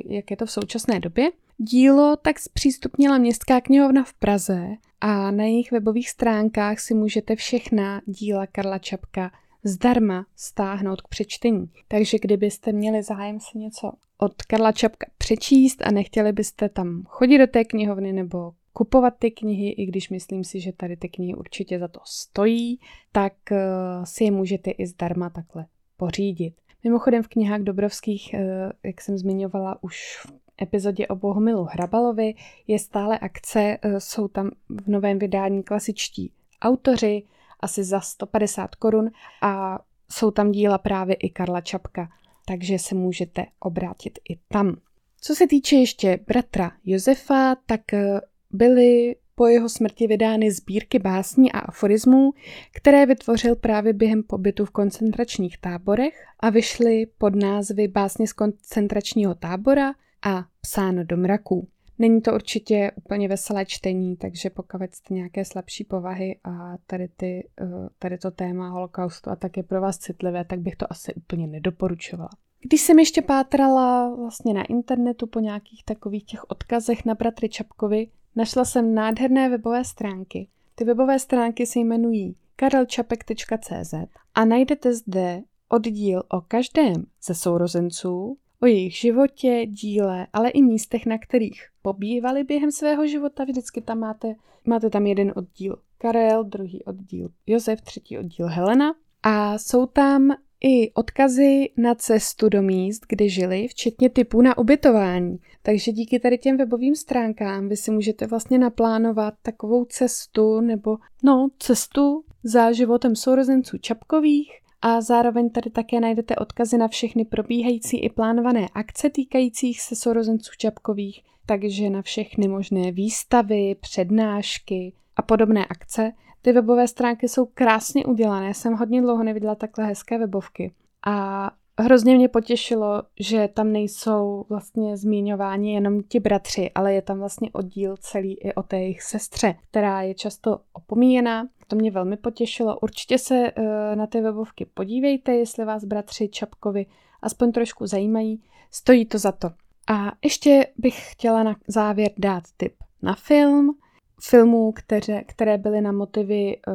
jak 0.06 0.32
je 0.32 0.38
to 0.38 0.46
v 0.46 0.52
současné 0.52 1.00
době. 1.00 1.30
Dílo 1.58 2.16
tak 2.16 2.40
zpřístupnila 2.40 3.18
Městská 3.18 3.62
knihovna 3.62 4.04
v 4.04 4.14
Praze 4.14 4.68
a 5.02 5.32
na 5.32 5.44
jejich 5.44 5.72
webových 5.72 6.10
stránkách 6.10 6.80
si 6.80 6.94
můžete 6.94 7.36
všechna 7.36 8.02
díla 8.06 8.48
Karla 8.48 8.78
Čapka 8.78 9.32
zdarma 9.68 10.26
stáhnout 10.36 11.02
k 11.02 11.08
přečtení. 11.08 11.70
Takže 11.88 12.18
kdybyste 12.22 12.72
měli 12.72 13.04
zájem 13.04 13.40
si 13.40 13.58
něco 13.58 13.92
od 14.18 14.42
Karla 14.42 14.72
Čapka 14.72 15.06
přečíst 15.18 15.82
a 15.82 15.92
nechtěli 15.92 16.32
byste 16.32 16.70
tam 16.70 17.04
chodit 17.06 17.38
do 17.38 17.48
té 17.48 17.66
knihovny 17.66 18.14
nebo 18.14 18.52
kupovat 18.74 19.14
ty 19.20 19.32
knihy, 19.32 19.70
i 19.70 19.86
když 19.86 20.10
myslím 20.10 20.44
si, 20.44 20.60
že 20.60 20.72
tady 20.72 20.98
ty 20.98 21.10
knihy 21.10 21.36
určitě 21.36 21.80
za 21.80 21.88
to 21.88 22.00
stojí, 22.04 22.80
tak 23.12 23.34
uh, 23.52 23.58
si 24.04 24.24
je 24.24 24.32
můžete 24.32 24.72
i 24.72 24.88
zdarma 24.88 25.30
takhle 25.30 25.66
pořídit. 25.98 26.54
Mimochodem 26.84 27.24
v 27.24 27.28
knihách 27.28 27.62
Dobrovských, 27.62 28.32
uh, 28.34 28.40
jak 28.84 29.02
jsem 29.02 29.18
zmiňovala 29.18 29.84
už 29.84 30.18
v 30.28 30.32
epizodě 30.62 31.08
o 31.08 31.16
Bohumilu 31.16 31.64
Hrabalovi, 31.64 32.34
je 32.68 32.80
stále 32.80 33.20
akce, 33.20 33.78
uh, 33.86 33.98
jsou 33.98 34.28
tam 34.28 34.52
v 34.70 34.88
novém 34.88 35.20
vydání 35.20 35.64
klasičtí 35.64 36.32
autoři, 36.62 37.24
asi 37.60 37.84
za 37.84 38.02
150 38.02 38.76
korun 38.76 39.10
a 39.42 39.80
jsou 40.12 40.32
tam 40.32 40.52
díla 40.52 40.78
právě 40.78 41.16
i 41.16 41.30
Karla 41.30 41.62
Čapka, 41.62 42.10
takže 42.46 42.80
se 42.80 42.96
můžete 42.96 43.46
obrátit 43.60 44.20
i 44.30 44.40
tam. 44.48 44.78
Co 45.22 45.36
se 45.36 45.48
týče 45.48 45.76
ještě 45.76 46.20
bratra 46.28 46.72
Josefa, 46.86 47.56
tak 47.66 47.94
eh, 47.94 48.22
byly 48.52 49.16
po 49.36 49.48
jeho 49.48 49.70
smrti 49.70 50.08
vydány 50.08 50.52
sbírky 50.52 51.00
básní 51.00 51.52
a 51.52 51.60
aforismů, 51.60 52.34
které 52.74 53.06
vytvořil 53.06 53.56
právě 53.56 53.94
během 53.94 54.24
pobytu 54.24 54.66
v 54.66 54.72
koncentračních 54.72 55.58
táborech 55.58 56.26
a 56.40 56.50
vyšly 56.50 57.08
pod 57.18 57.36
názvy 57.36 57.88
Básně 57.88 58.28
z 58.28 58.34
koncentračního 58.34 59.36
tábora 59.36 59.94
a 60.26 60.46
Psáno 60.62 61.04
do 61.04 61.18
mraků. 61.18 61.68
Není 62.00 62.22
to 62.22 62.34
určitě 62.34 62.92
úplně 62.96 63.28
veselé 63.28 63.66
čtení, 63.66 64.18
takže 64.18 64.50
pokud 64.50 64.96
jste 64.96 65.14
nějaké 65.14 65.46
slabší 65.46 65.84
povahy 65.84 66.40
a 66.44 66.78
tady, 66.88 67.08
ty, 67.08 67.48
eh, 67.62 67.66
tady 68.00 68.18
to 68.18 68.32
téma 68.32 68.70
holokaustu 68.70 69.30
a 69.30 69.36
tak 69.36 69.58
je 69.58 69.64
pro 69.64 69.82
vás 69.82 69.98
citlivé, 69.98 70.46
tak 70.46 70.60
bych 70.60 70.76
to 70.76 70.92
asi 70.92 71.14
úplně 71.14 71.48
nedoporučovala. 71.48 72.30
Když 72.62 72.82
jsem 72.82 73.00
ještě 73.00 73.22
pátrala 73.22 74.16
vlastně 74.16 74.54
na 74.54 74.64
internetu 74.64 75.28
po 75.28 75.40
nějakých 75.40 75.84
takových 75.86 76.26
těch 76.26 76.50
odkazech 76.50 77.06
na 77.06 77.16
bratry 77.16 77.50
Čapkovi, 77.50 78.08
našla 78.36 78.66
jsem 78.66 78.94
nádherné 78.94 79.50
webové 79.50 79.86
stránky. 79.86 80.48
Ty 80.76 80.84
webové 80.84 81.20
stránky 81.20 81.66
se 81.66 81.80
jmenují 81.80 82.36
karelčapek.cz 82.56 83.94
a 84.36 84.46
najdete 84.46 84.94
zde 84.94 85.42
oddíl 85.70 86.24
o 86.30 86.42
každém 86.42 87.06
ze 87.24 87.36
sourozenců, 87.36 88.38
o 88.62 88.66
jejich 88.66 88.96
životě, 88.96 89.66
díle, 89.66 90.28
ale 90.34 90.50
i 90.50 90.62
místech, 90.62 91.06
na 91.06 91.18
kterých 91.18 91.62
pobývali 91.82 92.44
během 92.44 92.72
svého 92.72 93.08
života. 93.08 93.44
Vždycky 93.44 93.82
tam 93.82 94.00
máte, 94.00 94.36
máte 94.66 94.90
tam 94.90 95.06
jeden 95.06 95.34
oddíl 95.36 95.78
Karel, 95.98 96.44
druhý 96.44 96.84
oddíl 96.84 97.30
Josef, 97.48 97.82
třetí 97.82 98.18
oddíl 98.18 98.48
Helena. 98.48 98.96
A 99.24 99.58
jsou 99.58 99.86
tam 99.86 100.32
i 100.62 100.94
odkazy 100.94 101.70
na 101.78 101.96
cestu 101.96 102.50
do 102.50 102.62
míst, 102.62 103.06
kde 103.10 103.30
žili, 103.30 103.68
včetně 103.68 104.10
typů 104.10 104.42
na 104.42 104.58
ubytování. 104.58 105.38
Takže 105.62 105.92
díky 105.92 106.20
tady 106.20 106.38
těm 106.38 106.58
webovým 106.58 106.96
stránkám 106.96 107.70
vy 107.70 107.78
si 107.78 107.92
můžete 107.92 108.28
vlastně 108.28 108.60
naplánovat 108.60 109.34
takovou 109.42 109.86
cestu 109.86 110.62
nebo 110.62 110.98
no, 111.24 111.50
cestu 111.60 112.24
za 112.44 112.72
životem 112.72 113.16
sourozenců 113.16 113.78
Čapkových, 113.78 114.52
a 114.82 115.02
zároveň 115.02 115.50
tady 115.50 115.70
také 115.70 116.00
najdete 116.00 116.36
odkazy 116.36 116.78
na 116.78 116.88
všechny 116.88 117.26
probíhající 117.26 118.00
i 118.00 118.10
plánované 118.10 118.68
akce 118.74 119.10
týkajících 119.10 119.82
se 119.82 119.96
sourozenců 119.96 120.52
Čapkových, 120.58 121.22
takže 121.46 121.90
na 121.90 122.02
všechny 122.02 122.48
možné 122.48 122.92
výstavy, 122.92 123.76
přednášky 123.76 124.94
a 125.16 125.22
podobné 125.22 125.66
akce. 125.66 126.12
Ty 126.42 126.52
webové 126.52 126.88
stránky 126.88 127.28
jsou 127.28 127.46
krásně 127.46 128.06
udělané, 128.06 128.54
jsem 128.54 128.74
hodně 128.74 129.02
dlouho 129.02 129.24
neviděla 129.24 129.56
takhle 129.56 129.86
hezké 129.86 130.18
webovky. 130.18 130.72
A 131.08 131.52
hrozně 131.80 132.16
mě 132.16 132.30
potěšilo, 132.30 133.04
že 133.20 133.50
tam 133.54 133.72
nejsou 133.72 134.46
vlastně 134.50 134.98
zmiňováni 134.98 135.74
jenom 135.74 136.04
ti 136.04 136.20
bratři, 136.20 136.72
ale 136.76 136.94
je 136.94 137.02
tam 137.02 137.20
vlastně 137.20 137.50
oddíl 137.54 137.96
celý 137.98 138.34
i 138.34 138.54
o 138.54 138.64
té 138.64 138.80
jejich 138.80 139.02
sestře, 139.02 139.56
která 139.70 140.02
je 140.02 140.14
často 140.14 140.60
opomíjená 140.74 141.48
to 141.68 141.76
mě 141.76 141.92
velmi 141.92 142.18
potěšilo. 142.18 142.80
Určitě 142.80 143.18
se 143.18 143.52
uh, 143.52 143.66
na 143.96 144.08
ty 144.08 144.22
webovky 144.22 144.66
podívejte, 144.66 145.32
jestli 145.32 145.66
vás 145.66 145.84
bratři 145.84 146.30
Čapkovi 146.30 146.86
aspoň 147.22 147.52
trošku 147.52 147.88
zajímají. 147.88 148.44
Stojí 148.72 149.06
to 149.06 149.18
za 149.18 149.32
to. 149.32 149.50
A 149.90 150.12
ještě 150.24 150.68
bych 150.78 151.12
chtěla 151.12 151.44
na 151.44 151.56
závěr 151.68 152.12
dát 152.18 152.44
tip 152.58 152.74
na 153.02 153.16
film. 153.16 153.78
Filmů, 154.22 154.72
které, 154.72 155.24
které 155.24 155.58
byly 155.58 155.82
na 155.82 155.92
motivy 155.92 156.62
uh, 156.68 156.74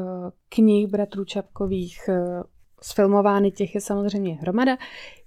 knih 0.48 0.87
bratrů 0.87 1.24
Čapkových 1.24 2.09
sfilmovány, 2.83 3.50
těch 3.50 3.74
je 3.74 3.81
samozřejmě 3.81 4.35
hromada. 4.35 4.76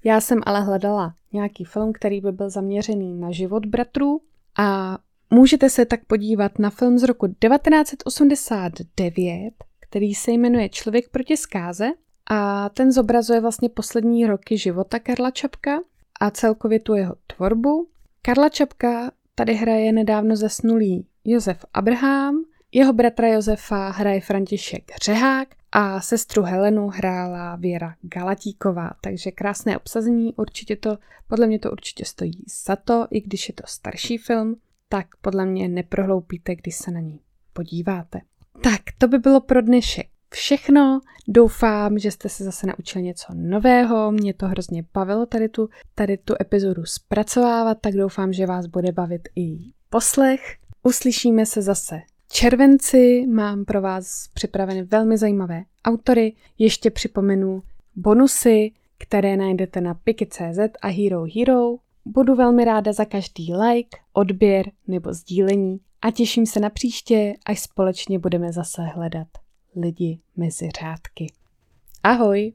Já 0.03 0.21
jsem 0.21 0.41
ale 0.45 0.61
hledala 0.61 1.13
nějaký 1.33 1.63
film, 1.63 1.93
který 1.93 2.21
by 2.21 2.31
byl 2.31 2.49
zaměřený 2.49 3.13
na 3.13 3.31
život 3.31 3.65
bratrů 3.65 4.21
a 4.57 4.97
můžete 5.29 5.69
se 5.69 5.85
tak 5.85 6.05
podívat 6.05 6.59
na 6.59 6.69
film 6.69 6.97
z 6.97 7.03
roku 7.03 7.27
1989, 7.27 9.53
který 9.79 10.15
se 10.15 10.31
jmenuje 10.31 10.69
Člověk 10.69 11.09
proti 11.09 11.37
zkáze 11.37 11.91
a 12.29 12.69
ten 12.69 12.91
zobrazuje 12.91 13.41
vlastně 13.41 13.69
poslední 13.69 14.25
roky 14.25 14.57
života 14.57 14.99
Karla 14.99 15.31
Čapka 15.31 15.79
a 16.19 16.31
celkově 16.31 16.79
tu 16.79 16.95
jeho 16.95 17.15
tvorbu. 17.27 17.87
Karla 18.21 18.49
Čapka 18.49 19.11
tady 19.35 19.53
hraje 19.53 19.91
nedávno 19.91 20.35
zesnulý 20.35 21.07
Josef 21.25 21.65
Abraham, 21.73 22.43
jeho 22.71 22.93
bratra 22.93 23.27
Josefa 23.27 23.89
hraje 23.89 24.21
František 24.21 24.91
Řehák 25.03 25.47
a 25.71 26.01
sestru 26.01 26.43
Helenu 26.43 26.87
hrála 26.87 27.55
Věra 27.55 27.95
Galatíková, 28.01 28.91
takže 29.01 29.31
krásné 29.31 29.77
obsazení, 29.77 30.33
určitě 30.35 30.75
to, 30.75 30.97
podle 31.27 31.47
mě 31.47 31.59
to 31.59 31.71
určitě 31.71 32.05
stojí 32.05 32.43
za 32.65 32.75
to, 32.75 33.07
i 33.11 33.21
když 33.21 33.47
je 33.47 33.53
to 33.53 33.63
starší 33.67 34.17
film, 34.17 34.55
tak 34.95 35.07
podle 35.21 35.45
mě 35.45 35.67
neprohloupíte, 35.67 36.55
když 36.55 36.75
se 36.75 36.91
na 36.91 36.99
ní 36.99 37.19
podíváte. 37.53 38.21
Tak, 38.63 38.81
to 38.97 39.07
by 39.07 39.17
bylo 39.17 39.41
pro 39.41 39.61
dnešek 39.61 40.07
všechno. 40.29 40.99
Doufám, 41.27 41.99
že 41.99 42.11
jste 42.11 42.29
se 42.29 42.43
zase 42.43 42.67
naučili 42.67 43.03
něco 43.03 43.33
nového. 43.33 44.11
Mě 44.11 44.33
to 44.33 44.47
hrozně 44.47 44.83
bavilo 44.93 45.25
tady 45.25 45.49
tu, 45.49 45.69
tady 45.95 46.17
tu 46.17 46.33
epizodu 46.41 46.85
zpracovávat, 46.85 47.77
tak 47.81 47.93
doufám, 47.93 48.33
že 48.33 48.45
vás 48.45 48.65
bude 48.65 48.91
bavit 48.91 49.21
i 49.35 49.57
poslech. 49.89 50.57
Uslyšíme 50.83 51.45
se 51.45 51.61
zase 51.61 52.01
červenci. 52.31 53.27
Mám 53.27 53.65
pro 53.65 53.81
vás 53.81 54.27
připraveny 54.33 54.83
velmi 54.83 55.17
zajímavé 55.17 55.63
autory. 55.85 56.33
Ještě 56.57 56.91
připomenu 56.91 57.63
bonusy, 57.95 58.71
které 58.97 59.37
najdete 59.37 59.81
na 59.81 59.93
Piki.cz 59.93 60.59
a 60.81 60.87
Hero 60.87 61.25
Hero. 61.35 61.84
Budu 62.05 62.35
velmi 62.35 62.65
ráda 62.65 62.93
za 62.93 63.05
každý 63.05 63.53
like, 63.53 63.97
odběr 64.13 64.71
nebo 64.87 65.13
sdílení 65.13 65.79
a 66.01 66.11
těším 66.11 66.45
se 66.45 66.59
na 66.59 66.69
příště, 66.69 67.33
až 67.45 67.59
společně 67.59 68.19
budeme 68.19 68.51
zase 68.51 68.81
hledat 68.81 69.27
lidi 69.75 70.19
mezi 70.35 70.69
řádky. 70.79 71.33
Ahoj! 72.03 72.53